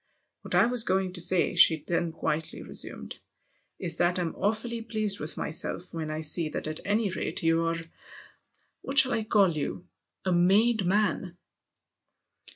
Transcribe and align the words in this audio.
"What 0.41 0.55
I 0.55 0.65
was 0.65 0.83
going 0.83 1.13
to 1.13 1.21
say," 1.21 1.53
she 1.53 1.83
then 1.85 2.11
quietly 2.11 2.63
resumed," 2.63 3.19
is 3.87 3.97
that 3.97 4.17
I'm 4.17 4.33
awfully 4.33 4.81
pleased 4.81 5.19
with 5.19 5.37
myself 5.37 5.93
when 5.93 6.09
I 6.09 6.21
see 6.21 6.49
that 6.49 6.65
at 6.65 6.79
any 6.83 7.11
rate 7.11 7.43
you're 7.43 7.77
what 8.81 8.97
shall 8.97 9.11
I 9.13 9.23
call 9.23 9.51
you? 9.53 9.85
a 10.25 10.31
made 10.33 10.87
man." 10.87 11.37